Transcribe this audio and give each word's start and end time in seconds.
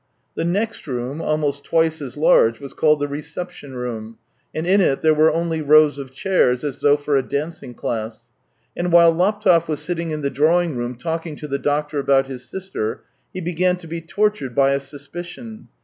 The 0.33 0.43
next 0.45 0.87
room, 0.87 1.21
almost 1.21 1.63
twice 1.63 2.01
as 2.01 2.17
large, 2.17 2.59
was 2.59 2.73
called 2.73 2.99
the 2.99 3.07
reception 3.07 3.75
room, 3.75 4.17
and 4.51 4.65
in 4.65 4.81
it 4.81 5.01
there 5.01 5.13
were 5.13 5.31
only 5.31 5.61
rows 5.61 5.99
of 5.99 6.09
chairs, 6.11 6.63
as 6.63 6.79
though 6.79 6.97
for 6.97 7.17
a 7.17 7.21
dancing 7.21 7.75
class. 7.75 8.27
And 8.75 8.91
while 8.91 9.13
Laptev 9.13 9.67
was 9.67 9.79
sitting 9.79 10.09
in 10.09 10.21
the 10.21 10.31
drawing 10.31 10.75
room 10.75 10.95
talking 10.95 11.35
to 11.35 11.47
the 11.47 11.59
doctor 11.59 11.99
about 11.99 12.25
his 12.25 12.43
sister, 12.45 13.03
he 13.31 13.41
began 13.41 13.75
to 13.77 13.85
be 13.85 14.01
tortured 14.01 14.55
by 14.55 14.71
a 14.71 14.79
suspicion. 14.79 15.67